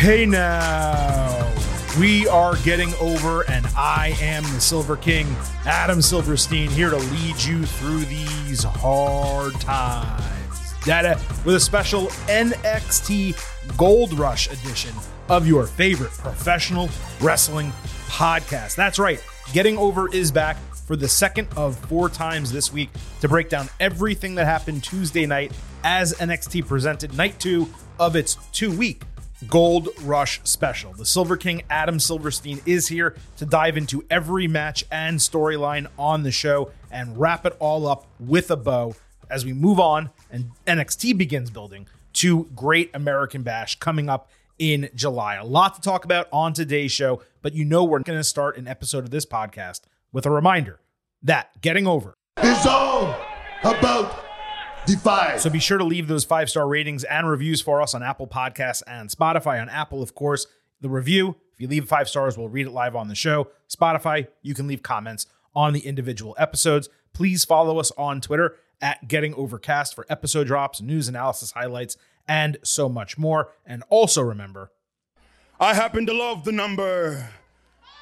[0.00, 1.54] Hey now,
[2.00, 5.26] we are getting over, and I am the Silver King,
[5.66, 10.72] Adam Silverstein, here to lead you through these hard times.
[10.86, 14.94] Data uh, with a special NXT Gold Rush edition
[15.28, 16.88] of your favorite professional
[17.20, 17.70] wrestling
[18.06, 18.76] podcast.
[18.76, 19.22] That's right,
[19.52, 22.88] Getting Over is back for the second of four times this week
[23.20, 25.52] to break down everything that happened Tuesday night
[25.84, 29.02] as NXT presented night two of its two week
[29.48, 30.92] Gold Rush special.
[30.92, 36.22] The Silver King Adam Silverstein is here to dive into every match and storyline on
[36.22, 38.94] the show and wrap it all up with a bow
[39.30, 44.90] as we move on and NXT begins building to Great American Bash coming up in
[44.94, 45.36] July.
[45.36, 48.58] A lot to talk about on today's show, but you know we're going to start
[48.58, 49.80] an episode of this podcast
[50.12, 50.80] with a reminder
[51.22, 53.14] that getting over is all
[53.62, 54.29] about
[54.90, 55.36] Defy.
[55.36, 58.26] So be sure to leave those five star ratings and reviews for us on Apple
[58.26, 59.60] Podcasts and Spotify.
[59.62, 60.46] On Apple, of course,
[60.80, 63.48] the review, if you leave five stars, we'll read it live on the show.
[63.68, 66.88] Spotify, you can leave comments on the individual episodes.
[67.12, 72.58] Please follow us on Twitter at Getting Overcast for episode drops, news analysis highlights, and
[72.62, 73.52] so much more.
[73.64, 74.72] And also remember,
[75.60, 77.28] I happen to love the number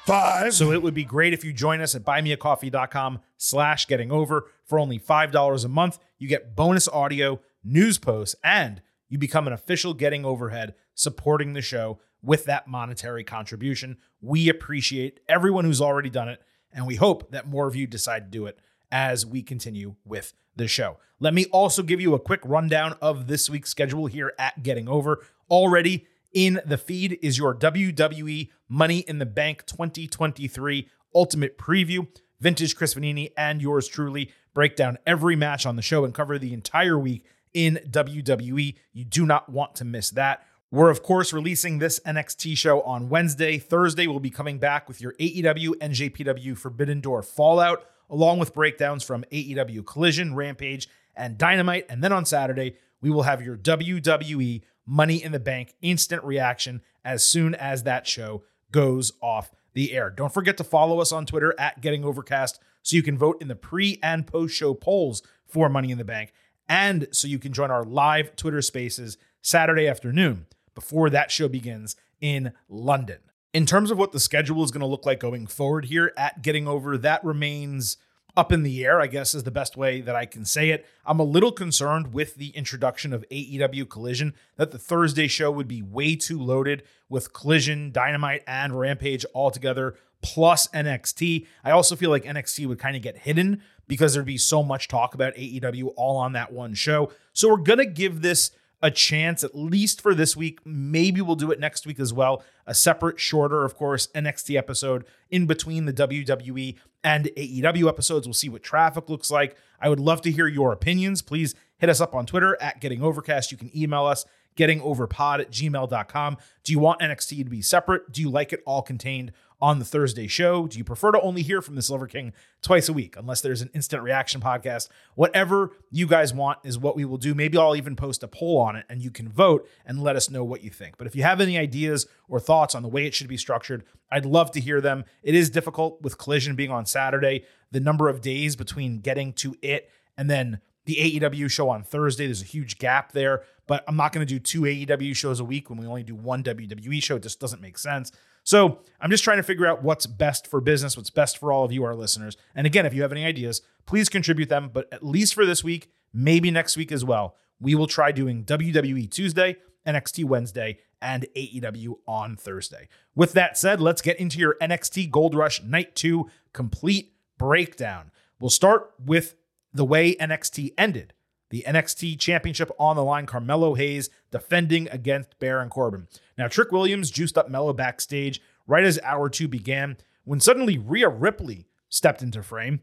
[0.05, 0.53] five.
[0.55, 4.79] So it would be great if you join us at buymeacoffee.com slash getting over for
[4.79, 5.99] only $5 a month.
[6.19, 11.61] You get bonus audio, news posts, and you become an official Getting Overhead supporting the
[11.61, 13.97] show with that monetary contribution.
[14.21, 18.31] We appreciate everyone who's already done it, and we hope that more of you decide
[18.31, 18.59] to do it
[18.91, 20.97] as we continue with the show.
[21.19, 24.87] Let me also give you a quick rundown of this week's schedule here at Getting
[24.87, 25.25] Over.
[25.49, 32.07] Already in the feed is your WWE Money in the Bank 2023 Ultimate Preview.
[32.39, 36.37] Vintage Chris Vannini and yours truly break down every match on the show and cover
[36.37, 38.75] the entire week in WWE.
[38.93, 40.45] You do not want to miss that.
[40.71, 43.57] We're, of course, releasing this NXT show on Wednesday.
[43.57, 48.53] Thursday, we'll be coming back with your AEW and JPW Forbidden Door Fallout, along with
[48.53, 51.87] breakdowns from AEW Collision, Rampage, and Dynamite.
[51.89, 56.81] And then on Saturday, we will have your WWE Money in the Bank instant reaction
[57.03, 60.09] as soon as that show goes off the air.
[60.09, 63.47] Don't forget to follow us on Twitter at Getting Overcast so you can vote in
[63.47, 66.33] the pre and post show polls for Money in the Bank,
[66.67, 70.45] and so you can join our live Twitter spaces Saturday afternoon
[70.75, 73.19] before that show begins in London.
[73.53, 76.43] In terms of what the schedule is going to look like going forward here at
[76.43, 77.97] Getting Over, that remains
[78.39, 80.85] up in the air, I guess is the best way that I can say it.
[81.05, 85.67] I'm a little concerned with the introduction of AEW Collision that the Thursday show would
[85.67, 91.47] be way too loaded with Collision, Dynamite, and Rampage all together, plus NXT.
[91.65, 94.87] I also feel like NXT would kind of get hidden because there'd be so much
[94.87, 97.11] talk about AEW all on that one show.
[97.33, 98.51] So we're going to give this
[98.81, 100.59] a chance, at least for this week.
[100.65, 102.43] Maybe we'll do it next week as well.
[102.65, 108.27] A separate, shorter, of course, NXT episode in between the WWE and AEW episodes.
[108.27, 109.55] We'll see what traffic looks like.
[109.81, 111.21] I would love to hear your opinions.
[111.21, 113.51] Please hit us up on Twitter at Getting Overcast.
[113.51, 114.25] You can email us
[114.55, 116.37] gettingoverpod at gmail.com.
[116.63, 118.11] Do you want NXT to be separate?
[118.11, 119.31] Do you like it all contained
[119.61, 120.67] on the Thursday show?
[120.67, 123.61] Do you prefer to only hear from the Silver King twice a week, unless there's
[123.61, 124.89] an instant reaction podcast?
[125.15, 127.35] Whatever you guys want is what we will do.
[127.35, 130.29] Maybe I'll even post a poll on it and you can vote and let us
[130.29, 130.97] know what you think.
[130.97, 133.83] But if you have any ideas or thoughts on the way it should be structured,
[134.11, 135.05] I'd love to hear them.
[135.23, 139.55] It is difficult with Collision being on Saturday, the number of days between getting to
[139.61, 142.25] it and then the AEW show on Thursday.
[142.25, 145.45] There's a huge gap there, but I'm not going to do two AEW shows a
[145.45, 147.17] week when we only do one WWE show.
[147.17, 148.11] It just doesn't make sense.
[148.49, 151.65] So I'm just trying to figure out what's best for business, what's best for all
[151.65, 152.35] of you, our listeners.
[152.55, 154.71] And again, if you have any ideas, please contribute them.
[154.73, 158.43] But at least for this week, maybe next week as well, we will try doing
[158.43, 162.87] WWE Tuesday, NXT Wednesday, and AEW on Thursday.
[163.13, 168.09] With that said, let's get into your NXT Gold Rush Night 2 complete breakdown.
[168.39, 169.35] We'll start with
[169.75, 171.13] the way NXT ended.
[171.49, 176.07] The NXT Championship on the line, Carmelo Hayes defending against Baron Corbin.
[176.37, 181.09] Now, Trick Williams juiced up Melo backstage right as hour two began when suddenly Rhea
[181.09, 182.81] Ripley stepped into frame.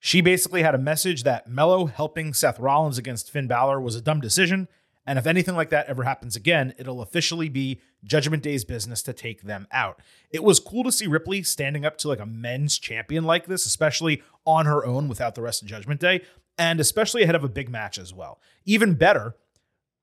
[0.00, 4.00] She basically had a message that Melo helping Seth Rollins against Finn Balor was a
[4.00, 4.68] dumb decision.
[5.04, 9.12] And if anything like that ever happens again, it'll officially be Judgment Day's business to
[9.12, 10.00] take them out.
[10.30, 13.64] It was cool to see Ripley standing up to like a men's champion like this,
[13.66, 16.22] especially on her own without the rest of Judgment Day,
[16.58, 18.40] and especially ahead of a big match as well.
[18.64, 19.36] Even better,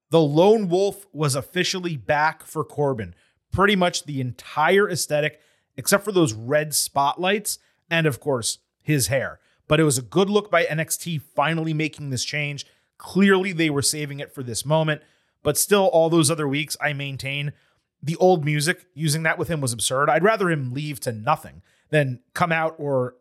[0.09, 3.13] the Lone Wolf was officially back for Corbin.
[3.51, 5.39] Pretty much the entire aesthetic,
[5.77, 7.59] except for those red spotlights,
[7.89, 9.39] and of course, his hair.
[9.67, 12.65] But it was a good look by NXT finally making this change.
[12.97, 15.01] Clearly, they were saving it for this moment.
[15.43, 17.53] But still, all those other weeks, I maintain
[18.01, 20.09] the old music, using that with him was absurd.
[20.09, 23.15] I'd rather him leave to nothing than come out or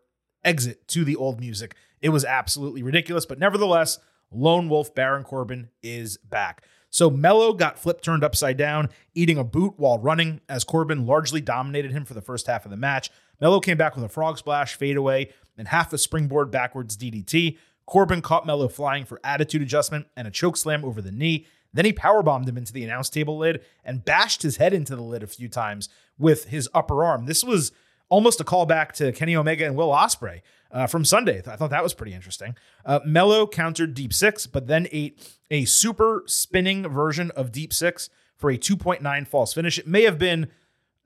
[0.45, 1.75] exit to the old music.
[2.05, 3.99] It was absolutely ridiculous, but nevertheless,
[4.31, 6.63] Lone Wolf Baron Corbin is back.
[6.91, 11.41] So Melo got flipped turned upside down, eating a boot while running, as Corbin largely
[11.41, 13.09] dominated him for the first half of the match.
[13.41, 17.57] Melo came back with a frog splash, fadeaway, and half a springboard backwards DDT.
[17.87, 21.47] Corbin caught Melo flying for attitude adjustment and a choke slam over the knee.
[21.73, 25.03] Then he powerbombed him into the announce table lid and bashed his head into the
[25.03, 27.25] lid a few times with his upper arm.
[27.25, 27.73] This was
[28.11, 30.43] almost a callback to Kenny Omega and Will Ospreay
[30.75, 31.41] uh, from Sunday.
[31.47, 32.57] I thought that was pretty interesting.
[32.85, 35.19] Uh, Melo countered Deep Six, but then ate
[35.51, 39.79] a super spinning version of Deep Six for a 2.9 false finish.
[39.79, 40.49] It may have been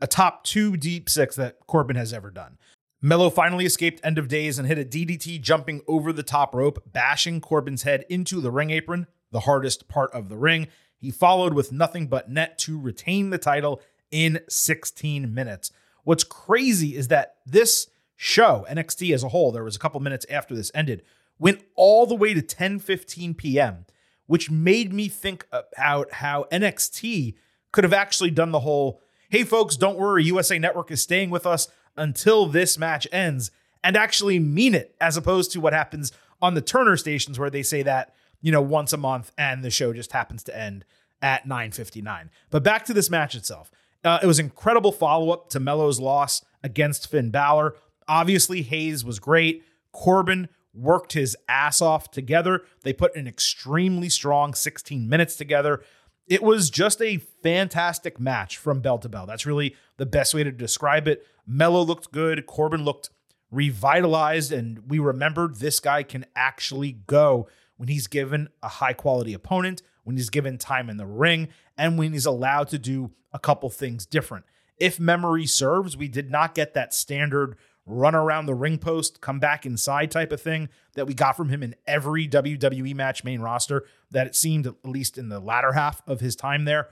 [0.00, 2.56] a top two Deep Six that Corbin has ever done.
[3.00, 6.82] Melo finally escaped end of days and hit a DDT jumping over the top rope,
[6.90, 10.66] bashing Corbin's head into the ring apron, the hardest part of the ring.
[10.96, 13.80] He followed with nothing but net to retain the title
[14.10, 15.70] in 16 minutes.
[16.02, 17.88] What's crazy is that this
[18.20, 21.02] show, NXT as a whole, there was a couple minutes after this ended,
[21.38, 23.86] went all the way to 10:15 p.m.,
[24.26, 27.36] which made me think about how NXT
[27.70, 29.00] could have actually done the whole,
[29.30, 33.52] "Hey folks, don't worry, USA Network is staying with us until this match ends,"
[33.84, 36.10] and actually mean it as opposed to what happens
[36.42, 39.70] on the Turner stations where they say that, you know, once a month and the
[39.70, 40.84] show just happens to end
[41.22, 42.30] at 9:59.
[42.50, 43.70] But back to this match itself.
[44.04, 47.74] Uh, it was incredible follow up to Melo's loss against Finn Balor.
[48.08, 49.64] Obviously, Hayes was great.
[49.92, 52.62] Corbin worked his ass off together.
[52.82, 55.82] They put an extremely strong 16 minutes together.
[56.26, 59.26] It was just a fantastic match from bell to bell.
[59.26, 61.26] That's really the best way to describe it.
[61.46, 62.46] Melo looked good.
[62.46, 63.10] Corbin looked
[63.50, 69.32] revitalized, and we remembered this guy can actually go when he's given a high quality
[69.32, 73.38] opponent, when he's given time in the ring, and when he's allowed to do a
[73.38, 74.44] couple things different.
[74.78, 77.56] If memory serves, we did not get that standard
[77.88, 81.48] run around the ring post, come back inside type of thing that we got from
[81.48, 85.72] him in every WWE match main roster that it seemed, at least in the latter
[85.72, 86.88] half of his time there.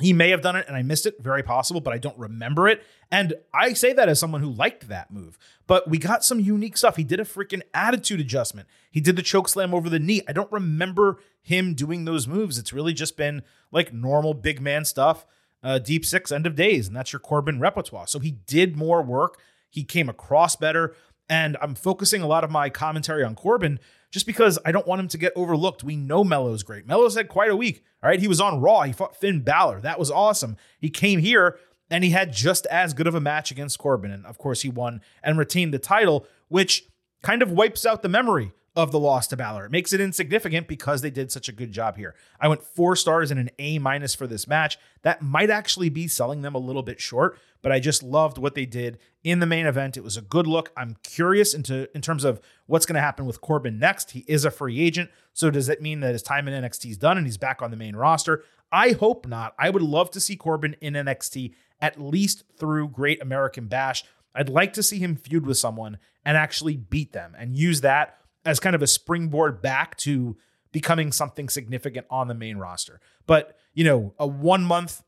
[0.00, 2.66] He may have done it and I missed it, very possible, but I don't remember
[2.66, 2.82] it.
[3.10, 5.38] And I say that as someone who liked that move.
[5.66, 6.96] But we got some unique stuff.
[6.96, 8.68] He did a freaking attitude adjustment.
[8.90, 10.22] He did the choke slam over the knee.
[10.26, 12.58] I don't remember him doing those moves.
[12.58, 15.26] It's really just been like normal big man stuff,
[15.62, 16.86] uh, deep six, end of days.
[16.86, 18.06] And that's your Corbin repertoire.
[18.06, 19.40] So he did more work.
[19.72, 20.94] He came across better.
[21.28, 23.80] And I'm focusing a lot of my commentary on Corbin
[24.10, 25.82] just because I don't want him to get overlooked.
[25.82, 26.86] We know Melo's great.
[26.86, 27.82] Melo's had quite a week.
[28.02, 28.20] All right.
[28.20, 28.82] He was on Raw.
[28.82, 29.80] He fought Finn Balor.
[29.80, 30.56] That was awesome.
[30.78, 31.58] He came here
[31.90, 34.10] and he had just as good of a match against Corbin.
[34.10, 36.84] And of course, he won and retained the title, which
[37.22, 39.66] kind of wipes out the memory of the loss to Balor.
[39.66, 42.14] It makes it insignificant because they did such a good job here.
[42.40, 44.78] I went four stars and an A minus for this match.
[45.02, 48.54] That might actually be selling them a little bit short, but I just loved what
[48.54, 49.96] they did in the main event.
[49.96, 50.72] It was a good look.
[50.76, 54.10] I'm curious into in terms of what's going to happen with Corbin next.
[54.10, 56.98] He is a free agent, so does that mean that his time in NXT is
[56.98, 58.44] done and he's back on the main roster?
[58.70, 59.54] I hope not.
[59.58, 64.04] I would love to see Corbin in NXT at least through Great American Bash.
[64.34, 68.18] I'd like to see him feud with someone and actually beat them and use that
[68.44, 70.36] as kind of a springboard back to
[70.72, 73.00] becoming something significant on the main roster.
[73.26, 75.02] But, you know, a one month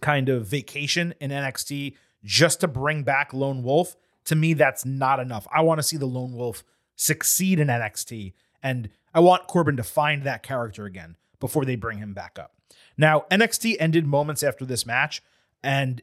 [0.00, 5.20] kind of vacation in NXT just to bring back Lone Wolf, to me, that's not
[5.20, 5.46] enough.
[5.52, 6.64] I want to see the Lone Wolf
[6.96, 8.32] succeed in NXT.
[8.62, 12.52] And I want Corbin to find that character again before they bring him back up.
[12.98, 15.22] Now, NXT ended moments after this match.
[15.62, 16.02] And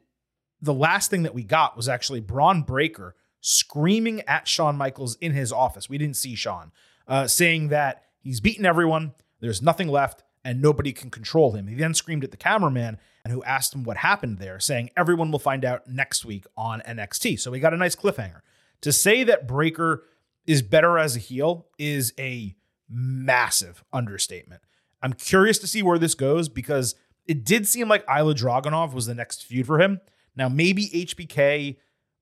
[0.62, 5.34] the last thing that we got was actually Bron Breakker screaming at Shawn Michaels in
[5.34, 5.90] his office.
[5.90, 6.72] We didn't see Shawn,
[7.08, 11.68] uh, saying that he's beaten everyone, there's nothing left, and nobody can control him.
[11.68, 15.32] He then screamed at the cameraman and who asked him what happened there, saying everyone
[15.32, 17.40] will find out next week on NXT.
[17.40, 18.42] So we got a nice cliffhanger.
[18.82, 20.04] To say that Breakker
[20.46, 22.56] is better as a heel is a
[22.90, 24.62] massive understatement.
[25.02, 26.96] I'm curious to see where this goes because
[27.26, 30.02] it did seem like Ilja Dragunov was the next feud for him.
[30.36, 31.78] Now, maybe HBK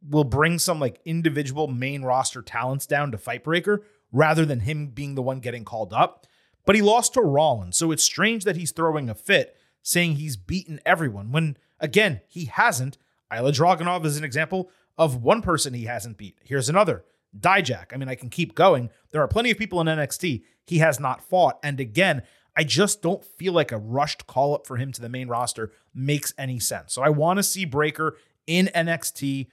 [0.08, 4.88] will bring some like individual main roster talents down to fight Breakker rather than him
[4.88, 6.28] being the one getting called up.
[6.65, 10.38] But he lost to Rollins, so it's strange that he's throwing a fit saying he's
[10.38, 12.98] beaten everyone when again he hasn't.
[13.32, 16.38] Ilja Dragunov is an example of one person he hasn't beat.
[16.44, 17.06] Here's another.
[17.38, 17.94] Dijak.
[17.94, 18.89] I mean, I can keep going.
[19.12, 21.58] There are plenty of people in NXT he has not fought.
[21.63, 22.24] And again,
[22.58, 25.72] I just don't feel like a rushed call up for him to the main roster
[25.94, 26.94] makes any sense.
[26.94, 29.48] So I want to see Breakker in NXT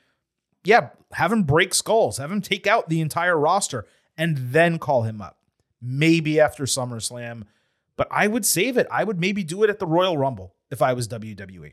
[0.65, 3.87] yeah, have him break skulls, have him take out the entire roster,
[4.17, 5.38] and then call him up.
[5.81, 7.45] Maybe after SummerSlam,
[7.97, 8.87] but I would save it.
[8.91, 11.73] I would maybe do it at the Royal Rumble if I was WWE.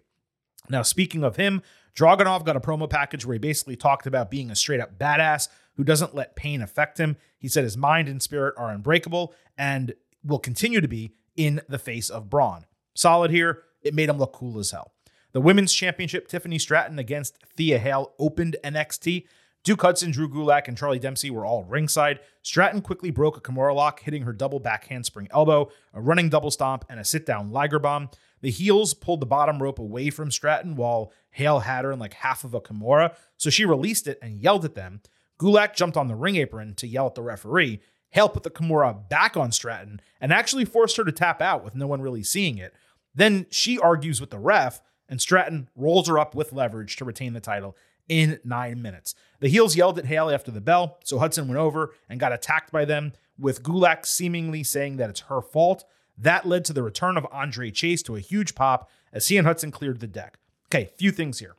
[0.69, 1.61] Now, speaking of him,
[1.95, 5.47] Dragunov got a promo package where he basically talked about being a straight up badass
[5.75, 7.17] who doesn't let pain affect him.
[7.37, 9.93] He said his mind and spirit are unbreakable and
[10.23, 12.65] will continue to be in the face of Bron.
[12.95, 13.63] Solid here.
[13.81, 14.93] It made him look cool as hell.
[15.33, 19.25] The women's championship, Tiffany Stratton against Thea Hail, opened NXT.
[19.65, 22.19] Duke Hudson, Drew Gulak, and Charlie Dempsey were all ringside.
[22.43, 26.51] Stratton quickly broke a Kimura lock, hitting her double back handspring elbow, a running double
[26.51, 28.11] stomp, and a sit down Liger bomb.
[28.41, 32.13] The heels pulled the bottom rope away from Stratton while Hail had her in like
[32.13, 35.01] half of a Kimura, so she released it and yelled at them.
[35.39, 37.81] Gulak jumped on the ring apron to yell at the referee.
[38.11, 41.73] Hail put the Kimura back on Stratton and actually forced her to tap out with
[41.73, 42.75] no one really seeing it.
[43.15, 44.79] Then she argues with the ref,
[45.09, 47.75] and Stratton rolls her up with leverage to retain the title
[48.07, 49.15] in nine minutes.
[49.39, 52.71] The heels yelled at Hail after the bell, so Hudson went over and got attacked
[52.71, 55.83] by them, with Gulak seemingly saying that it's her fault.
[56.17, 59.45] That led to the return of Andre Chase to a huge pop as he and
[59.45, 60.37] Hudson cleared the deck.
[60.67, 61.55] Okay, few things here.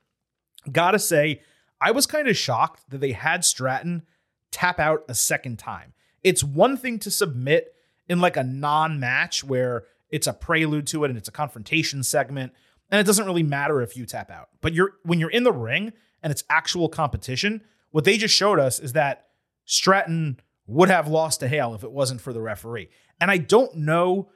[0.70, 1.42] Gotta say,
[1.80, 4.02] I was kind of shocked that they had Stratton
[4.50, 5.92] tap out a second time.
[6.24, 7.74] It's one thing to submit
[8.08, 12.02] in like a non match where it's a prelude to it and it's a confrontation
[12.02, 12.52] segment,
[12.90, 14.48] and it doesn't really matter if you tap out.
[14.60, 18.58] But you're when you're in the ring and it's actual competition, what they just showed
[18.58, 19.28] us is that
[19.64, 22.88] Stratton would have lost to Hail if it wasn't for the referee.
[23.20, 24.28] And I don't know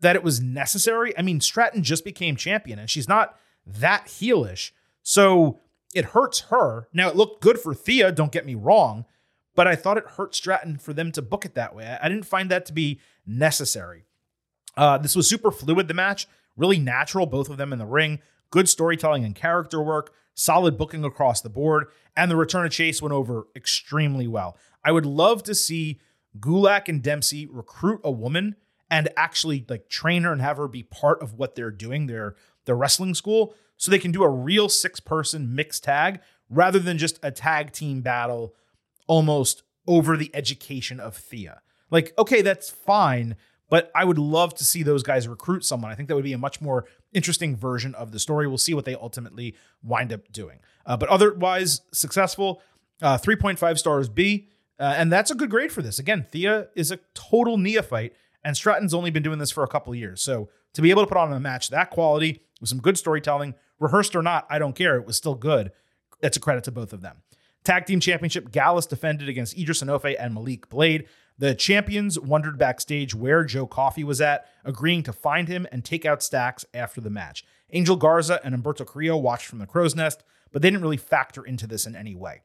[0.00, 1.16] that it was necessary.
[1.16, 4.72] I mean, Stratton just became champion and she's not that heelish.
[5.02, 5.60] So
[5.94, 6.88] it hurts her.
[6.92, 9.06] Now, it looked good for Thea, don't get me wrong,
[9.54, 11.96] but I thought it hurt Stratton for them to book it that way.
[12.00, 14.04] I didn't find that to be necessary.
[14.76, 16.26] Uh, this was super fluid, the match,
[16.56, 18.20] really natural, both of them in the ring.
[18.50, 23.02] Good storytelling and character work, solid booking across the board, and the return of Chase
[23.02, 24.56] went over extremely well.
[24.84, 25.98] I would love to see
[26.38, 28.54] Gulak and Dempsey recruit a woman
[28.88, 32.36] and actually like train her and have her be part of what they're doing, their
[32.66, 36.98] their wrestling school, so they can do a real six person mixed tag rather than
[36.98, 38.54] just a tag team battle
[39.06, 41.60] almost over the education of Thea.
[41.90, 43.36] Like, okay, that's fine,
[43.68, 45.90] but I would love to see those guys recruit someone.
[45.90, 46.86] I think that would be a much more
[47.16, 48.46] interesting version of the story.
[48.46, 50.60] We'll see what they ultimately wind up doing.
[50.84, 52.62] Uh, but otherwise, successful.
[53.02, 54.48] Uh, 3.5 stars B.
[54.78, 55.98] Uh, and that's a good grade for this.
[55.98, 59.94] Again, Thea is a total neophyte, and Stratton's only been doing this for a couple
[59.94, 60.22] years.
[60.22, 63.54] So to be able to put on a match that quality with some good storytelling,
[63.78, 64.96] rehearsed or not, I don't care.
[64.96, 65.72] It was still good.
[66.20, 67.22] That's a credit to both of them.
[67.64, 71.06] Tag Team Championship, Gallus defended against Edris Enofe and Malik Blade.
[71.38, 76.06] The champions wondered backstage where Joe Coffey was at, agreeing to find him and take
[76.06, 77.44] out Stacks after the match.
[77.70, 81.44] Angel Garza and Humberto Carrillo watched from the crow's nest, but they didn't really factor
[81.44, 82.42] into this in any way.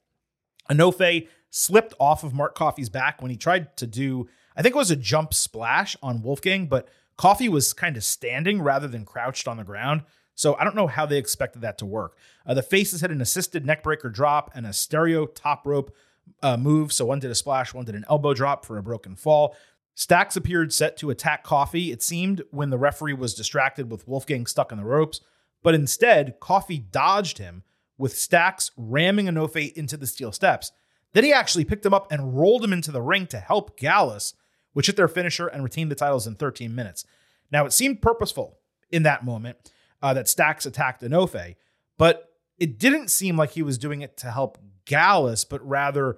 [0.69, 4.79] Enofe slipped off of Mark Coffey's back when he tried to do, I think it
[4.79, 9.47] was a jump splash on Wolfgang, but Coffey was kind of standing rather than crouched
[9.47, 10.03] on the ground.
[10.33, 12.17] So I don't know how they expected that to work.
[12.45, 15.95] Uh, the faces had an assisted neckbreaker drop and a stereo top rope
[16.41, 16.91] uh, move.
[16.91, 19.55] So one did a splash, one did an elbow drop for a broken fall.
[19.93, 24.45] Stacks appeared set to attack Coffey, it seemed, when the referee was distracted with Wolfgang
[24.45, 25.19] stuck in the ropes.
[25.63, 27.63] But instead, Coffey dodged him
[27.97, 30.71] with Stacks ramming Enofe into the steel steps.
[31.13, 34.33] Then he actually picked him up and rolled him into the ring to help Gallus,
[34.73, 37.05] which hit their finisher and retained the titles in 13 minutes.
[37.51, 38.57] Now, it seemed purposeful
[38.89, 39.57] in that moment
[40.01, 41.55] uh, that Stacks attacked Enofe,
[41.97, 44.57] but it didn't seem like he was doing it to help
[44.91, 46.17] Gallus, but rather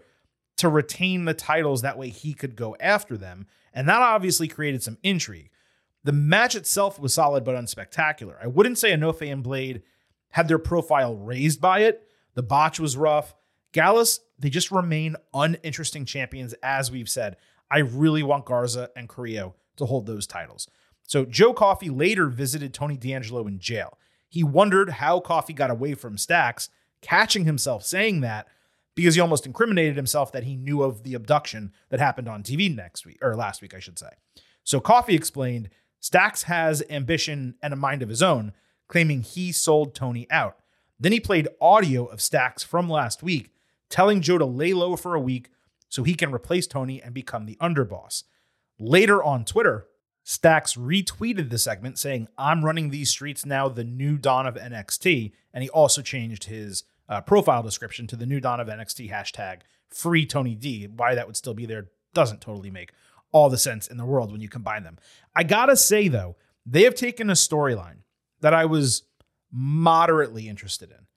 [0.58, 1.84] to retain the titles.
[1.84, 3.46] That way he could go after them.
[3.72, 5.52] And that obviously created some intrigue.
[6.04, 8.36] The match itself was solid but unspectacular.
[8.42, 9.84] I wouldn't say Enofe and Blade
[10.30, 12.08] had their profile raised by it.
[12.34, 13.36] The botch was rough.
[13.74, 17.38] Gallus, they just remain uninteresting champions, as we've said.
[17.70, 20.68] I really want Garza and Carrillo to hold those titles.
[21.04, 24.00] So Joe Coffey later visited Tony D'Angelo in jail.
[24.28, 26.70] He wondered how Coffey got away from Stacks,
[27.02, 28.48] catching himself saying that
[28.96, 32.74] because he almost incriminated himself that he knew of the abduction that happened on TV
[32.74, 34.10] next week or last week, I should say.
[34.64, 35.70] So Coffey explained
[36.00, 38.54] Stacks has ambition and a mind of his own,
[38.88, 40.58] claiming he sold Tony out.
[41.00, 43.52] Then he played audio of Stacks from last week,
[43.90, 45.50] telling Joe to lay low for a week
[45.90, 48.24] so he can replace Tony and become the underboss.
[48.80, 49.88] Later on Twitter,
[50.24, 55.34] Stacks retweeted the segment saying, I'm running these streets now, the new dawn of NXT.
[55.54, 59.62] And he also changed his uh, profile description to the new Dawn of NXT hashtag
[59.90, 60.88] free Tony D.
[60.88, 62.92] Why that would still be there doesn't totally make
[63.32, 64.98] all the sense in the world when you combine them.
[65.36, 68.00] I gotta say though, they have taken a storyline
[68.42, 69.04] that I was
[69.52, 71.08] moderately interested in.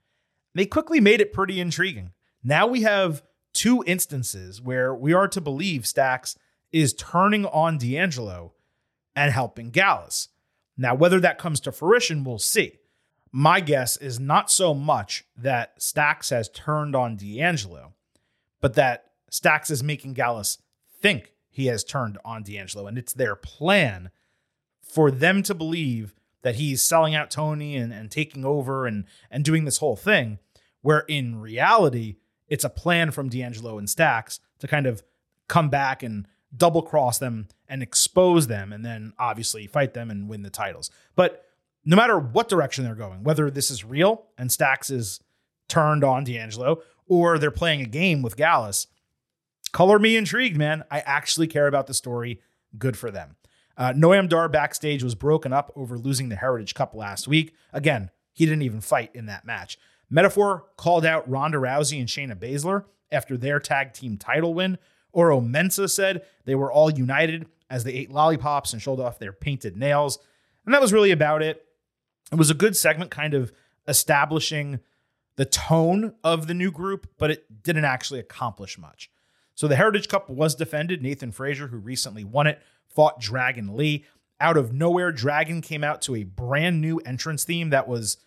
[0.54, 2.12] They quickly made it pretty intriguing.
[2.42, 6.36] Now we have two instances where we are to believe Stacks
[6.72, 8.52] is turning on D'Angelo
[9.14, 10.28] and helping Gallus.
[10.76, 12.78] Now, whether that comes to fruition, we'll see.
[13.32, 17.94] My guess is not so much that Stacks has turned on D'Angelo,
[18.60, 20.58] but that Stacks is making Gallus
[21.00, 22.86] think he has turned on D'Angelo.
[22.86, 24.10] And it's their plan
[24.82, 29.44] for them to believe that he's selling out Tony and, and taking over and, and
[29.44, 30.38] doing this whole thing,
[30.82, 32.16] where in reality,
[32.48, 35.02] it's a plan from D'Angelo and Stacks to kind of
[35.48, 40.28] come back and double cross them and expose them and then obviously fight them and
[40.28, 40.90] win the titles.
[41.14, 41.45] But
[41.86, 45.20] no matter what direction they're going, whether this is real and Stacks is
[45.68, 48.88] turned on D'Angelo or they're playing a game with Gallus,
[49.72, 50.82] color me intrigued, man.
[50.90, 52.40] I actually care about the story.
[52.76, 53.36] Good for them.
[53.76, 57.54] Uh, Noam Dar backstage was broken up over losing the Heritage Cup last week.
[57.72, 59.78] Again, he didn't even fight in that match.
[60.10, 64.78] Meta-Four called out Ronda Rousey and Shayna Baszler after their tag team title win.
[65.12, 69.32] Oro Mensah said they were all united as they ate lollipops and showed off their
[69.32, 70.18] painted nails.
[70.64, 71.65] And that was really about it.
[72.32, 73.52] It was a good segment, kind of
[73.86, 74.80] establishing
[75.36, 79.10] the tone of the new group, but it didn't actually accomplish much.
[79.54, 81.02] So the Heritage Cup was defended.
[81.02, 84.04] Nathan Frazer, who recently won it, fought Dragon Lee.
[84.40, 88.18] Out of nowhere, Dragon came out to a brand new entrance theme that was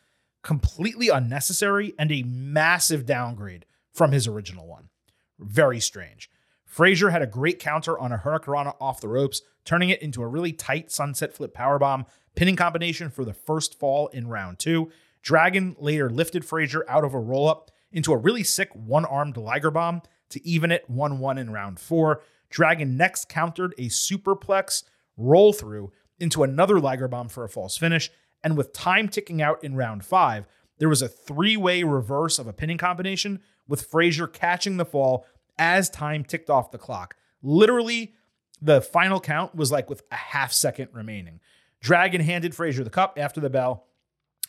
[0.42, 4.90] completely unnecessary and a massive downgrade from his original one.
[5.38, 6.30] Very strange.
[6.66, 10.28] Frazier had a great counter on a Hurricanrana off the ropes, turning it into a
[10.28, 14.92] really tight sunset flip powerbomb, pinning combination for the first fall in round two.
[15.22, 19.38] Dragon later lifted Frazer out of a roll up into a really sick one armed
[19.38, 22.22] Liger bomb to even it 1 1 in round four.
[22.50, 24.84] Dragon next countered a superplex
[25.18, 28.10] roll through into another Liger bomb for a false finish.
[28.44, 30.46] And with time ticking out in round five,
[30.78, 35.26] there was a three way reverse of a pinning combination with Frazer catching the fall
[35.58, 37.16] as time ticked off the clock.
[37.42, 38.14] Literally,
[38.62, 41.40] the final count was like with a half second remaining.
[41.82, 43.88] Dragon handed Frazer the cup after the bell,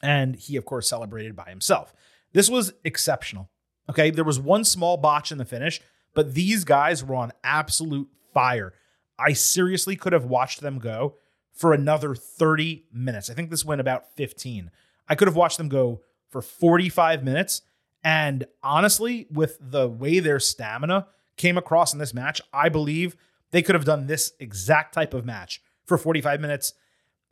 [0.02, 1.92] and he, of course, celebrated by himself.
[2.32, 3.50] This was exceptional.
[3.88, 5.80] Okay, there was one small botch in the finish,
[6.14, 8.72] but these guys were on absolute fire.
[9.18, 11.16] I seriously could have watched them go
[11.52, 13.28] for another 30 minutes.
[13.28, 14.70] I think this went about 15.
[15.08, 17.62] I could have watched them go for 45 minutes
[18.02, 23.16] and honestly, with the way their stamina came across in this match, I believe
[23.50, 26.72] they could have done this exact type of match for 45 minutes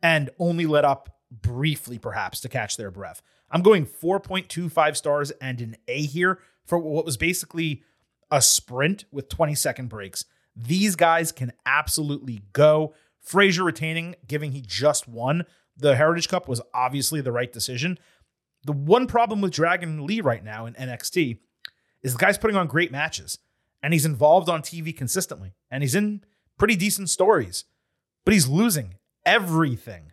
[0.03, 3.23] and only let up briefly, perhaps, to catch their breath.
[3.51, 7.83] I'm going 4.25 stars and an A here for what was basically
[8.31, 10.25] a sprint with 20 second breaks.
[10.55, 12.95] These guys can absolutely go.
[13.21, 15.45] Frazer retaining, giving he just won
[15.79, 17.99] the Heritage Cup was obviously the right decision.
[18.65, 21.39] The one problem with Dragon Lee right now in NXT
[22.03, 23.39] is the guy's putting on great matches
[23.83, 26.25] and he's involved on TV consistently and he's in
[26.59, 27.65] pretty decent stories,
[28.25, 28.95] but he's losing
[29.29, 30.12] everything.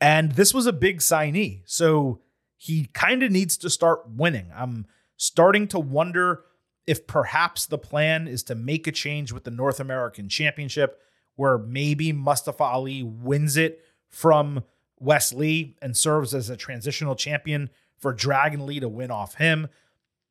[0.00, 1.62] And this was a big signee.
[1.66, 2.20] So
[2.56, 4.50] he kind of needs to start winning.
[4.54, 6.44] I'm starting to wonder
[6.86, 11.00] if perhaps the plan is to make a change with the North American Championship
[11.34, 14.64] where maybe Mustafa Ali wins it from
[14.98, 19.68] Wes Lee and serves as a transitional champion for Dragon Lee to win off him.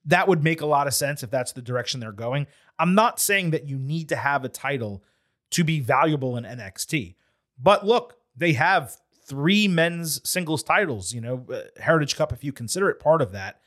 [0.05, 2.47] That would make a lot of sense if that's the direction they're going.
[2.79, 5.03] I'm not saying that you need to have a title
[5.51, 7.15] to be valuable in NXT.
[7.61, 12.51] But look, they have three men's singles titles, you know, uh, Heritage Cup, if you
[12.51, 13.59] consider it part of that.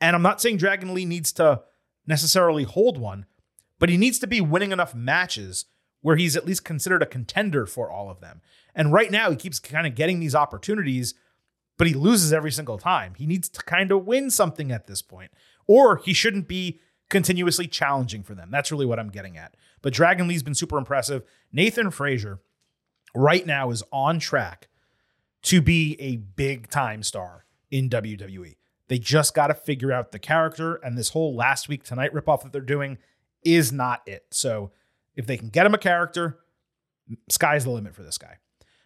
[0.00, 1.62] And I'm not saying Dragon Lee needs to
[2.06, 3.26] necessarily hold one,
[3.78, 5.66] but he needs to be winning enough matches
[6.00, 8.40] where he's at least considered a contender for all of them.
[8.74, 11.14] And right now, he keeps kind of getting these opportunities,
[11.76, 13.14] but he loses every single time.
[13.16, 15.30] He needs to kind of win something at this point,
[15.66, 16.80] or he shouldn't be
[17.10, 18.50] continuously challenging for them.
[18.50, 19.56] That's really what I'm getting at.
[19.82, 21.22] But Dragon Lee's been super impressive.
[21.52, 22.40] Nathan Frazer
[23.14, 24.68] right now is on track
[25.42, 28.56] to be a big time star in WWE.
[28.88, 32.42] They just got to figure out the character, and this whole last week tonight ripoff
[32.42, 32.98] that they're doing
[33.44, 34.26] is not it.
[34.32, 34.72] So
[35.14, 36.38] if they can get him a character,
[37.28, 38.38] sky's the limit for this guy.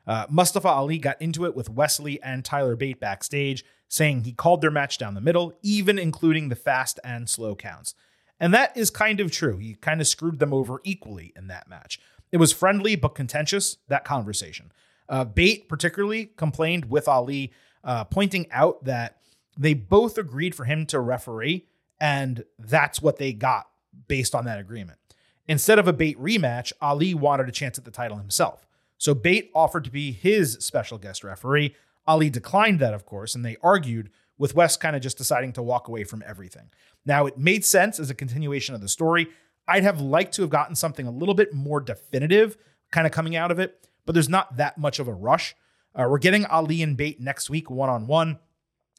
[0.06, 4.32] Uh, Mustafa Ali got into it with Wes Lee and Tyler Bate backstage, saying he
[4.32, 7.94] called their match down the middle, even including the fast and slow counts.
[8.38, 9.56] And that is kind of true.
[9.58, 11.98] He kind of screwed them over equally in that match.
[12.35, 14.73] It was friendly but contentious, that conversation.
[15.09, 17.53] Uh, Bate particularly complained with Ali,
[17.85, 19.18] uh, pointing out that
[19.57, 21.68] they both agreed for him to referee,
[22.01, 23.68] and that's what they got
[24.09, 24.99] based on that agreement.
[25.47, 28.66] Instead of a Bate rematch, Ali wanted a chance at the title himself.
[28.99, 31.77] So Bate offered to be his special guest referee.
[32.05, 35.62] Ali declined that, of course, and they argued, with Wes kind of just deciding to
[35.62, 36.70] walk away from everything.
[37.07, 39.29] Now, it made sense as a continuation of the story.
[39.66, 42.57] I'd have liked to have gotten something a little bit more definitive
[42.90, 45.55] kind of coming out of it, but there's not that much of a rush.
[45.94, 48.38] Uh, we're getting Ali and Bate next week, one on one.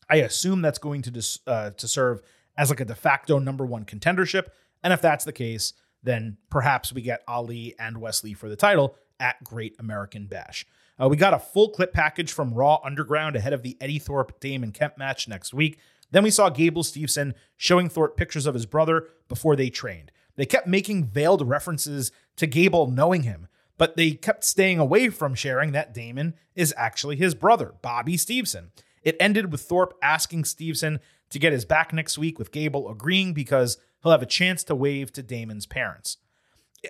[0.10, 2.22] I assume that's going to dis, uh, to serve
[2.58, 4.48] as like a de facto number one contendership.
[4.84, 5.74] And if that's the case,
[6.04, 10.66] then perhaps we get Ali and Wes Lee for the title at Great American Bash.
[11.02, 14.40] Uh, we got a full clip package from Raw Underground ahead of the Eddie Thorpe
[14.40, 15.80] Damon Kemp match next week.
[16.12, 20.12] Then we saw Gable Steveson showing Thorpe pictures of his brother before they trained.
[20.36, 25.36] They kept making veiled references to Gable knowing him, but they kept staying away from
[25.36, 28.70] sharing that Damon is actually his brother, Bobby Steveson.
[29.04, 33.34] It ended with Thorpe asking Steveson to get his back next week, with Gable agreeing
[33.34, 36.18] because he'll have a chance to wave to Damon's parents.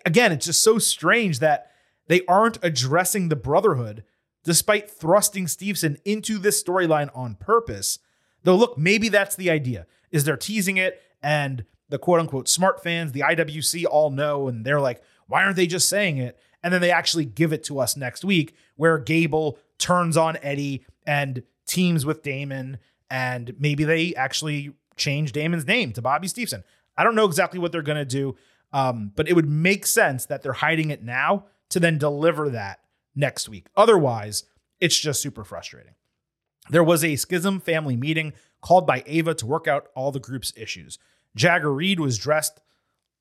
[0.06, 1.72] Again, it's just so strange that
[2.08, 4.04] they aren't addressing the Brotherhood
[4.44, 8.00] despite thrusting Steveson into this storyline on purpose.
[8.44, 12.82] Though, look, maybe that's the idea, is they're teasing it and the quote unquote smart
[12.84, 16.38] fans, the IWC all know, and they're like, why aren't they just saying it?
[16.64, 20.86] And then they actually give it to us next week where Gable turns on Eddie
[21.06, 26.64] and teams with Damon, and maybe they actually change Damon's name to Bobby Steveson.
[26.98, 28.36] I don't know exactly what they're going to do,
[28.74, 32.80] um, but it would make sense that they're hiding it now to then deliver that
[33.16, 33.68] next week.
[33.76, 34.44] Otherwise,
[34.80, 35.94] it's just super frustrating.
[36.70, 40.54] There was a Schism family meeting called by Ava to work out all the group's
[40.56, 40.98] issues.
[41.36, 42.62] Jagger Reed was dressed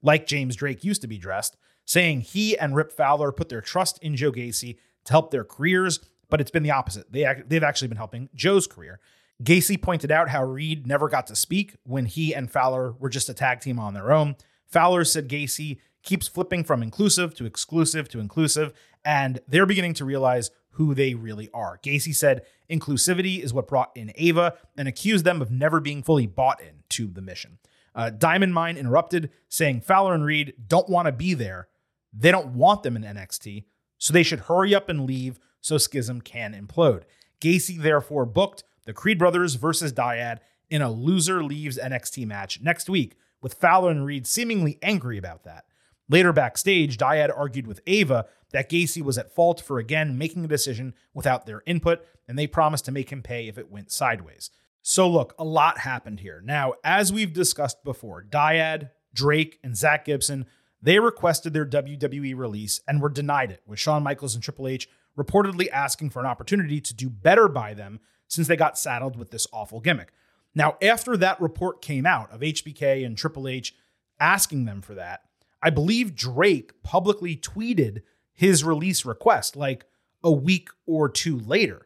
[0.02, 3.98] like James Drake used to be dressed, saying he and Rip Fowler put their trust
[4.02, 6.00] in Joe Gacy to help their careers,
[6.30, 7.10] but it's been the opposite.
[7.10, 9.00] They, they've actually been helping Joe's career.
[9.42, 13.28] Gacy pointed out how Reed never got to speak when he and Fowler were just
[13.28, 14.36] a tag team on their own.
[14.66, 18.72] Fowler said Gacy keeps flipping from inclusive to exclusive to inclusive,
[19.04, 21.78] and they're beginning to realize who they really are.
[21.82, 26.26] Gacy said inclusivity is what brought in Ava and accused them of never being fully
[26.26, 27.58] bought into the mission.
[27.94, 31.68] Uh, Diamond Mine interrupted, saying Fowler and Reed don't want to be there.
[32.12, 33.64] They don't want them in NXT,
[33.98, 37.02] so they should hurry up and leave so Schism can implode.
[37.40, 40.38] Gacy therefore booked the Creed brothers versus Dyad
[40.70, 45.44] in a loser leaves NXT match next week, with Fowler and Reed seemingly angry about
[45.44, 45.64] that.
[46.08, 50.48] Later backstage, Dyad argued with Ava that Gacy was at fault for again making a
[50.48, 54.50] decision without their input, and they promised to make him pay if it went sideways.
[54.86, 56.42] So, look, a lot happened here.
[56.44, 60.44] Now, as we've discussed before, Dyad, Drake, and Zach Gibson,
[60.82, 64.86] they requested their WWE release and were denied it, with Shawn Michaels and Triple H
[65.16, 69.30] reportedly asking for an opportunity to do better by them since they got saddled with
[69.30, 70.12] this awful gimmick.
[70.54, 73.74] Now, after that report came out of HBK and Triple H
[74.20, 75.22] asking them for that,
[75.62, 78.02] I believe Drake publicly tweeted
[78.34, 79.86] his release request like
[80.22, 81.83] a week or two later.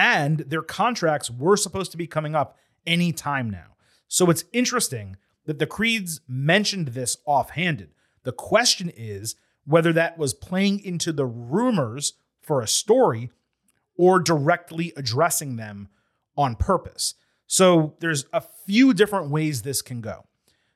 [0.00, 3.76] And their contracts were supposed to be coming up any time now.
[4.08, 7.90] So it's interesting that the Creeds mentioned this offhanded.
[8.22, 9.34] The question is
[9.66, 13.30] whether that was playing into the rumors for a story
[13.94, 15.90] or directly addressing them
[16.34, 17.12] on purpose.
[17.46, 20.24] So there's a few different ways this can go.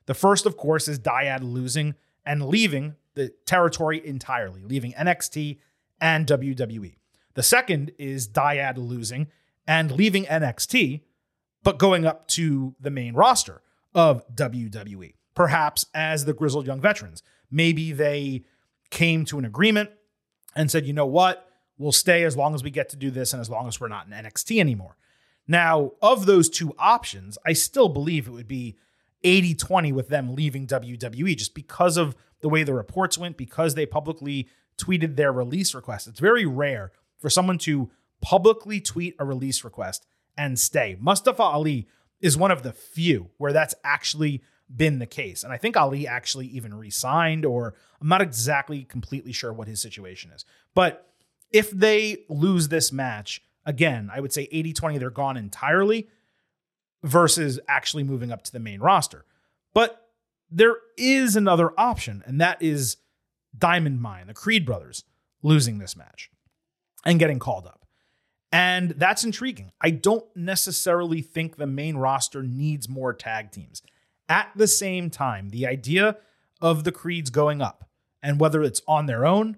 [0.05, 1.95] The first, of course, is Dyad losing
[2.27, 5.57] and leaving the territory entirely, leaving NXT
[5.99, 6.97] and WWE.
[7.35, 9.27] The second is Dyad losing
[9.67, 11.01] and leaving NXT,
[11.63, 13.61] but going up to the main roster
[13.93, 17.21] of WWE, perhaps as the grizzled young veterans.
[17.51, 18.45] Maybe they
[18.89, 19.91] came to an agreement
[20.55, 23.33] and said, you know what, we'll stay as long as we get to do this
[23.33, 24.97] and as long as we're not in NXT anymore.
[25.47, 28.77] Now, of those two options, I still believe it would be
[29.23, 33.75] 80 20 with them leaving WWE just because of the way the reports went, because
[33.75, 36.07] they publicly tweeted their release request.
[36.07, 37.89] It's very rare for someone to
[38.21, 40.05] publicly tweet a release request
[40.37, 40.97] and stay.
[40.99, 41.87] Mustafa Ali
[42.21, 44.41] is one of the few where that's actually
[44.73, 45.43] been the case.
[45.43, 49.81] And I think Ali actually even resigned, or I'm not exactly completely sure what his
[49.81, 50.43] situation is.
[50.73, 51.07] But
[51.51, 56.09] if they lose this match, again, I would say 80 20, they're gone entirely
[57.03, 59.25] versus actually moving up to the main roster.
[59.73, 60.09] But
[60.49, 62.97] there is another option, and that is
[63.55, 65.03] Diamond Mine, the Creed brothers,
[65.43, 66.31] losing this match
[67.05, 67.85] and getting called up.
[68.51, 69.71] And that's intriguing.
[69.81, 73.81] I don't necessarily think the main roster needs more tag teams.
[74.29, 76.17] At the same time, the idea
[76.61, 77.89] of the Creeds going up,
[78.23, 79.57] and whether it's on their own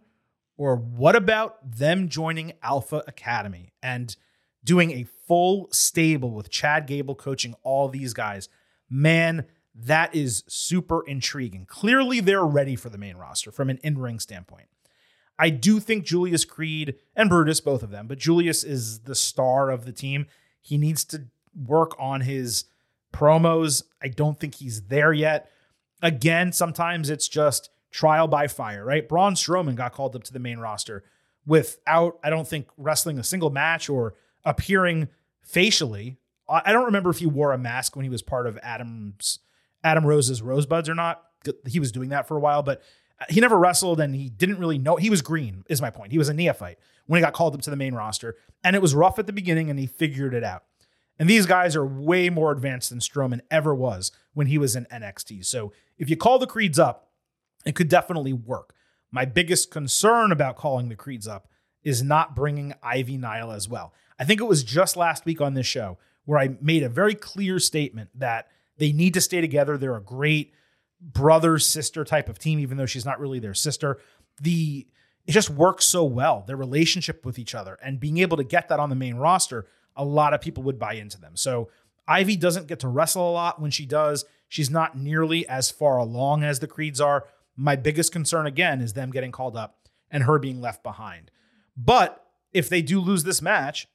[0.58, 4.16] or what about them joining Alpha Academy and
[4.64, 8.50] doing a full stable with Chad Gable coaching all these guys?
[8.90, 11.66] Man, that is super intriguing.
[11.66, 14.68] Clearly, they're ready for the main roster from an in ring standpoint.
[15.40, 19.70] I do think Julius Creed and Brutus, both of them, but Julius is the star
[19.70, 20.28] of the team.
[20.62, 22.66] He needs to work on his
[23.14, 23.84] promos.
[24.02, 25.52] I don't think he's there yet.
[26.02, 29.08] Again, sometimes it's just trial by fire, right?
[29.08, 31.04] Braun Strowman got called up to the main roster
[31.46, 35.08] without, I don't think, wrestling a single match or appearing
[35.44, 36.18] facially
[36.50, 39.40] I don't remember if he wore a mask when he was part of Adam's
[39.84, 41.24] Adam Rose's Rosebuds or not.
[41.66, 42.82] He was doing that for a while, but
[43.30, 44.96] he never wrestled and he didn't really know.
[44.96, 46.12] He was green, is my point.
[46.12, 48.82] He was a neophyte when he got called up to the main roster, and it
[48.82, 50.64] was rough at the beginning, and he figured it out.
[51.20, 54.86] And these guys are way more advanced than Strowman ever was when he was in
[54.86, 55.46] NXT.
[55.46, 57.10] So if you call the Creeds up,
[57.66, 58.76] it could definitely work.
[59.12, 61.48] My biggest concern about calling the Creeds up
[61.84, 63.94] is not bringing Ivy Nile as well.
[64.20, 67.16] I think it was just last week on this show where I made a very
[67.16, 69.78] clear statement that they need to stay together.
[69.78, 70.54] They're a great
[71.02, 74.00] brother sister type of team, even though she's not really their sister.
[74.42, 74.88] The
[75.26, 78.70] it just works so well, their relationship with each other, and being able to get
[78.70, 81.36] that on the main roster, a lot of people would buy into them.
[81.36, 81.70] So
[82.08, 83.62] Ivy doesn't get to wrestle a lot.
[83.62, 87.26] When she does, she's not nearly as far along as the Creeds are.
[87.58, 91.30] My biggest concern again is them getting called up and her being left behind.
[91.76, 93.88] But if they do lose this match,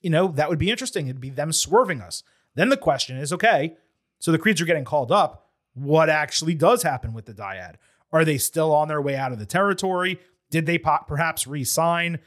[0.00, 1.06] you know, that would be interesting.
[1.06, 2.22] It'd be them swerving us.
[2.54, 3.76] Then the question is okay,
[4.18, 5.47] so the Creeds are getting called up
[5.78, 7.76] what actually does happen with the dyad.
[8.12, 10.18] Are they still on their way out of the territory?
[10.50, 12.18] Did they perhaps re-sign?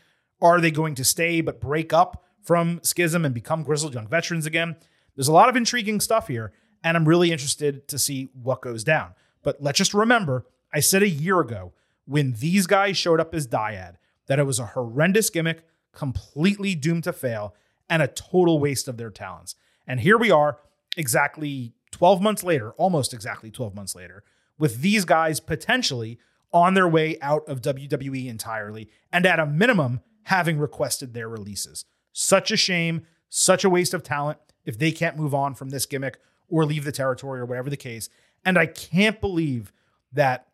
[0.42, 4.46] Are they going to stay but break up from Schism and become Grizzled Young Veterans
[4.46, 4.76] again?
[5.16, 8.84] There's a lot of intriguing stuff here, and I'm really interested to see what goes
[8.84, 9.14] down.
[9.44, 11.74] But let's just remember, I said a year ago
[12.06, 13.96] when these guys showed up as dyad
[14.28, 17.56] that it was a horrendous gimmick, completely doomed to fail,
[17.90, 19.56] and a total waste of their talents.
[19.86, 20.60] And here we are,
[20.96, 24.24] exactly 12 months later, almost exactly 12 months later,
[24.58, 26.18] with these guys potentially
[26.52, 31.86] on their way out of WWE entirely, and at a minimum, having requested their releases.
[32.12, 35.86] Such a shame, such a waste of talent if they can't move on from this
[35.86, 38.10] gimmick or leave the territory or whatever the case.
[38.44, 39.72] And I can't believe
[40.12, 40.48] that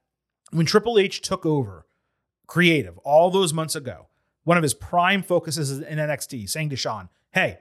[0.52, 1.88] when Triple H took over
[2.46, 4.08] creative all those months ago,
[4.44, 7.60] one of his prime focuses in NXT, saying to Shawn, hey,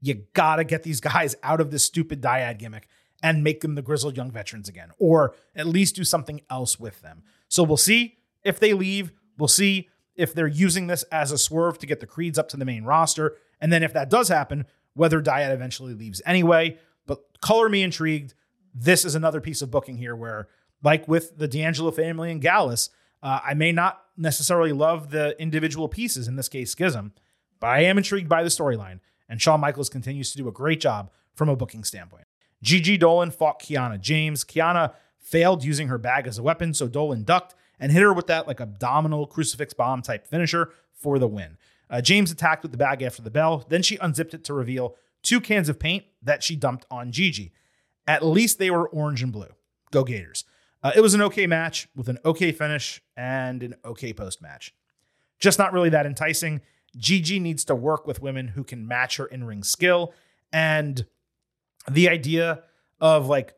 [0.00, 2.86] you gotta get these guys out of this stupid dyad gimmick
[3.22, 7.00] and make them the grizzled young veterans again, or at least do something else with
[7.02, 7.22] them.
[7.48, 9.12] So we'll see if they leave.
[9.36, 12.56] We'll see if they're using this as a swerve to get the Creeds up to
[12.56, 13.36] the main roster.
[13.60, 16.78] And then if that does happen, whether Dyad eventually leaves anyway.
[17.06, 18.34] But color me intrigued.
[18.74, 20.48] This is another piece of booking here where,
[20.82, 22.90] like with the D'Angelo family and Gallus,
[23.22, 27.12] uh, I may not necessarily love the individual pieces, in this case, Schism,
[27.58, 29.00] but I am intrigued by the storyline.
[29.28, 32.27] And Shawn Michaels continues to do a great job from a booking standpoint.
[32.62, 34.44] Gigi Dolan fought Kiana James.
[34.44, 38.26] Kiana failed using her bag as a weapon, so Dolan ducked and hit her with
[38.26, 41.56] that like abdominal crucifix bomb type finisher for the win.
[41.90, 43.64] Uh, James attacked with the bag after the bell.
[43.68, 47.52] Then she unzipped it to reveal two cans of paint that she dumped on Gigi.
[48.06, 49.50] At least they were orange and blue.
[49.90, 50.44] Go Gators.
[50.82, 54.74] Uh, it was an okay match with an okay finish and an okay post match.
[55.38, 56.60] Just not really that enticing.
[56.96, 60.12] Gigi needs to work with women who can match her in ring skill.
[60.52, 61.06] And
[61.90, 62.62] the idea
[63.00, 63.54] of like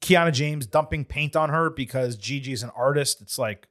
[0.00, 3.68] Kiana James dumping paint on her because Gigi's an artist, it's like,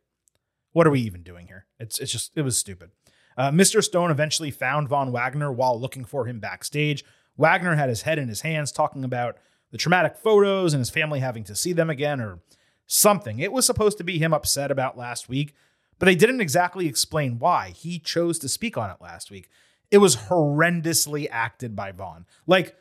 [0.72, 1.66] what are we even doing here?
[1.80, 2.92] It's it's just it was stupid.
[3.38, 3.84] Uh, Mr.
[3.84, 7.04] Stone eventually found Von Wagner while looking for him backstage.
[7.38, 9.38] Wagner had his head in his hands talking about
[9.72, 12.40] the traumatic photos and his family having to see them again or
[12.88, 13.40] something.
[13.40, 15.54] It was supposed to be him upset about last week,
[15.98, 17.70] but they didn't exactly explain why.
[17.70, 19.50] He chose to speak on it last week.
[19.90, 22.26] It was horrendously acted by Von.
[22.48, 22.76] Like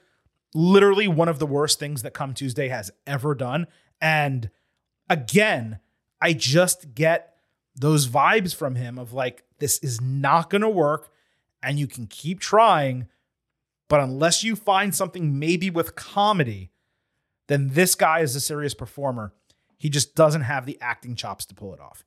[0.55, 3.67] literally one of the worst things that Come Tuesday has ever done.
[4.01, 4.51] And
[5.09, 5.79] again,
[6.21, 7.37] I just get
[7.75, 11.11] those vibes from him of like, this is not going to work
[11.63, 13.07] and you can keep trying.
[13.89, 16.71] But unless you find something maybe with comedy,
[17.49, 19.33] then this guy is a serious performer.
[19.79, 22.05] He just doesn't have the acting chops to pull it off.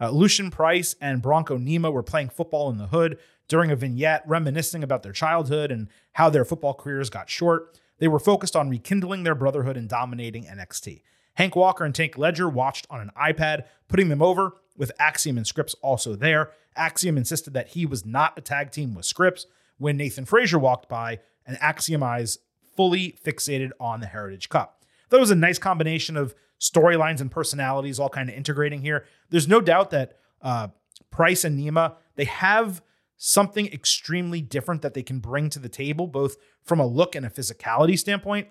[0.00, 4.22] Uh, Lucian Price and Bronco Nima were playing football in the hood during a vignette
[4.26, 7.78] reminiscing about their childhood and how their football careers got short.
[7.98, 11.02] They were focused on rekindling their brotherhood and dominating NXT.
[11.34, 15.46] Hank Walker and Tank Ledger watched on an iPad, putting them over, with Axiom and
[15.46, 16.50] Scrypts also there.
[16.76, 19.46] Axiom insisted that he was not a tag team with Scrypts
[19.78, 22.38] when Nathan Frazer walked by, and Axiom eyes
[22.76, 24.84] fully fixated on the Heritage Cup.
[25.10, 29.04] That was a nice combination of storylines and personalities all kind of integrating here.
[29.30, 30.68] There's no doubt that uh,
[31.10, 32.82] Price and Nima, they have
[33.16, 37.24] something extremely different that they can bring to the table, both from a look and
[37.24, 38.48] a physicality standpoint.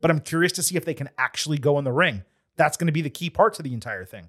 [0.00, 2.24] But I'm curious to see if they can actually go in the ring.
[2.56, 4.28] That's going to be the key part to the entire thing.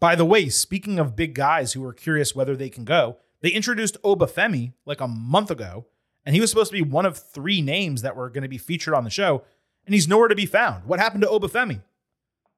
[0.00, 3.50] By the way, speaking of big guys who are curious whether they can go, they
[3.50, 5.86] introduced Oba Femi like a month ago,
[6.24, 8.58] and he was supposed to be one of three names that were going to be
[8.58, 9.42] featured on the show,
[9.86, 10.84] and he's nowhere to be found.
[10.84, 11.82] What happened to Oba Femi?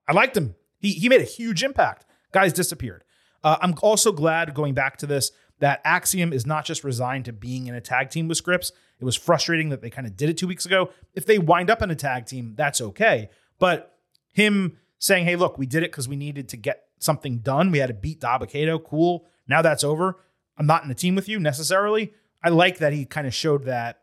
[0.07, 0.55] I liked him.
[0.79, 2.05] He, he made a huge impact.
[2.33, 3.05] Guys disappeared.
[3.43, 7.33] Uh, I'm also glad going back to this that Axiom is not just resigned to
[7.33, 8.73] being in a tag team with Scrypts.
[8.99, 10.91] It was frustrating that they kind of did it two weeks ago.
[11.15, 13.31] If they wind up in a tag team, that's okay.
[13.59, 13.97] But
[14.33, 17.71] him saying, hey, look, we did it because we needed to get something done.
[17.71, 18.79] We had to beat Dabba-Kato.
[18.81, 19.27] Cool.
[19.49, 20.17] Now that's over.
[20.59, 22.13] I'm not in a team with you necessarily.
[22.43, 24.01] I like that he kind of showed that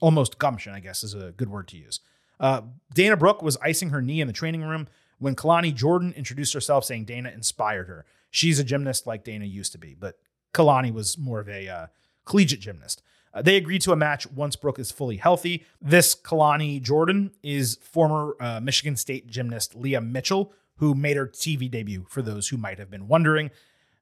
[0.00, 2.00] almost gumption, I guess is a good word to use.
[2.38, 2.62] Uh,
[2.94, 6.84] Dana Brooke was icing her knee in the training room when Kelani Jordan introduced herself,
[6.84, 8.06] saying Dana inspired her.
[8.30, 10.18] She's a gymnast like Dana used to be, but
[10.52, 11.86] Kelani was more of a uh,
[12.24, 13.02] collegiate gymnast.
[13.32, 15.64] Uh, they agreed to a match once Brooke is fully healthy.
[15.80, 21.70] This Kelani Jordan is former uh, Michigan State gymnast Leah Mitchell, who made her TV
[21.70, 23.50] debut, for those who might have been wondering.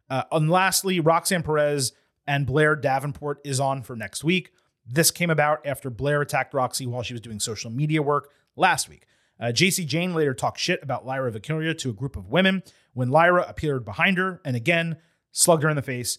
[0.08, 1.92] Uh, and lastly, Roxanne Perez
[2.26, 4.52] and Blair Davenport is on for next week.
[4.86, 8.88] This came about after Blair attacked Roxy while she was doing social media work last
[8.88, 9.06] week.
[9.38, 12.62] Uh, Jacy Jayne later talked shit about Lyra Valkyria to a group of women
[12.94, 14.96] when Lyra appeared behind her and again
[15.30, 16.18] slugged her in the face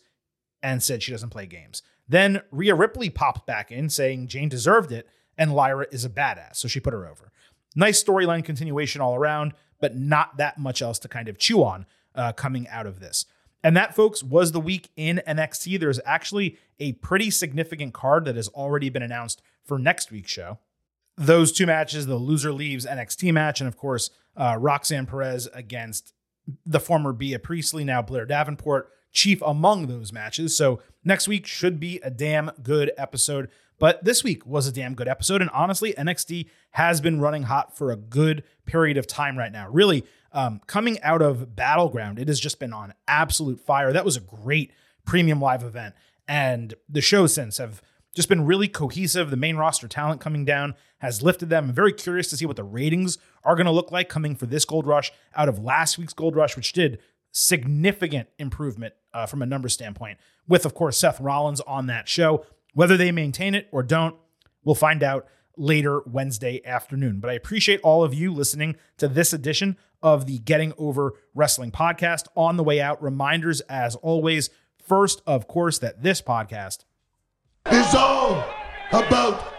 [0.62, 1.82] and said she doesn't play games.
[2.08, 6.58] Then Rhea Ripley popped back in saying Jayne deserved it and Lyra is a badass,
[6.58, 7.32] so she put her over.
[7.76, 11.86] Nice storyline continuation all around, but not that much else to kind of chew on
[12.14, 13.26] uh, coming out of this.
[13.64, 15.80] And that, folks, was the week in NXT.
[15.80, 20.60] There's actually a pretty significant card that has already been announced for next week's show.
[21.18, 26.14] Those two matches, the loser leaves NXT match, and of course, uh, Roxanne Perez against
[26.66, 30.56] the former Bea Priestley, now Blair Davenport, chief among those matches.
[30.56, 33.50] So next week should be a damn good episode.
[33.80, 35.42] But this week was a damn good episode.
[35.42, 39.70] And honestly, NXT has been running hot for a good period of time right now.
[39.70, 43.94] Really, um, coming out of Battleground, it has just been on absolute fire.
[43.94, 44.72] That was a great
[45.06, 45.96] premium live event.
[46.28, 47.82] And the shows since have
[48.16, 49.32] just been really cohesive.
[49.32, 51.70] The main roster talent coming down has lifted them.
[51.70, 54.46] I'm very curious to see what the ratings are going to look like coming for
[54.46, 57.00] this Gold Rush out of last week's Gold Rush, which did
[57.32, 62.46] significant improvement uh, from a number standpoint, with, of course, Seth Rollins on that show.
[62.74, 64.16] Whether they maintain it or don't,
[64.64, 67.20] we'll find out later Wednesday afternoon.
[67.20, 71.72] But I appreciate all of you listening to this edition of the Getting Over Wrestling
[71.72, 72.28] podcast.
[72.36, 74.50] On the way out, reminders as always.
[74.82, 76.86] First, of course, that this podcast
[77.72, 78.44] is all
[78.92, 79.59] about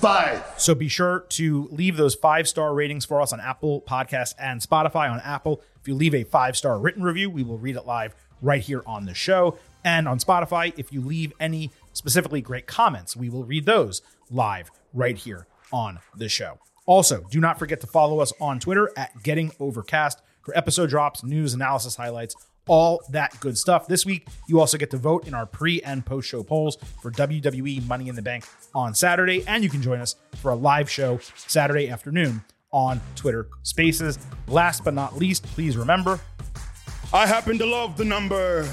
[0.00, 0.44] five.
[0.56, 4.60] So be sure to leave those five star ratings for us on Apple Podcast and
[4.60, 5.10] Spotify.
[5.10, 8.14] On Apple, if you leave a five star written review, we will read it live
[8.42, 9.58] right here on the show.
[9.84, 14.70] And on Spotify, if you leave any specifically great comments, we will read those live
[14.92, 16.58] right here on the show.
[16.86, 21.22] Also, do not forget to follow us on Twitter at Getting Overcast for episode drops,
[21.22, 22.34] news, analysis highlights,
[22.68, 23.88] all that good stuff.
[23.88, 27.10] This week, you also get to vote in our pre and post show polls for
[27.10, 30.88] WWE Money in the Bank on Saturday, and you can join us for a live
[30.88, 34.18] show Saturday afternoon on Twitter Spaces.
[34.46, 36.20] Last but not least, please remember
[37.12, 38.64] I happen to love the number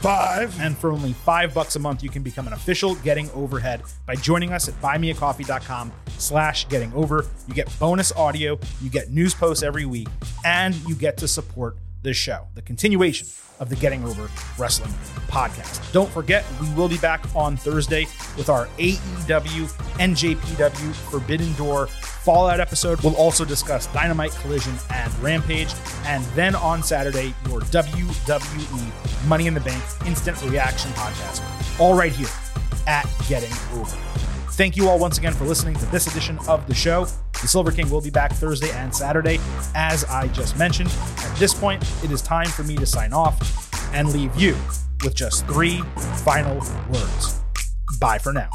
[0.00, 0.58] five.
[0.60, 4.14] And for only five bucks a month, you can become an official Getting Overhead by
[4.14, 7.26] joining us at buymeacoffee.com slash getting over.
[7.48, 10.08] You get bonus audio, you get news posts every week,
[10.44, 13.26] and you get to support this show, the continuation
[13.60, 14.92] of the Getting Over Wrestling
[15.28, 15.92] podcast.
[15.92, 22.58] Don't forget, we will be back on Thursday with our AEW NJPW Forbidden Door Fallout
[22.58, 23.00] episode.
[23.02, 25.72] We'll also discuss Dynamite Collision and Rampage.
[26.04, 31.42] And then on Saturday, your WWE Money in the Bank Instant Reaction podcast.
[31.78, 32.28] All right here
[32.86, 34.29] at Getting Over.
[34.60, 37.06] Thank you all once again for listening to this edition of the show.
[37.40, 39.38] The Silver King will be back Thursday and Saturday,
[39.74, 40.90] as I just mentioned.
[41.16, 43.40] At this point, it is time for me to sign off
[43.94, 44.54] and leave you
[45.02, 45.80] with just three
[46.26, 46.56] final
[46.90, 47.40] words.
[47.98, 48.50] Bye for now.